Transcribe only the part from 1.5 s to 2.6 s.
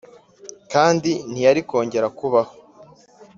kongera kubaho.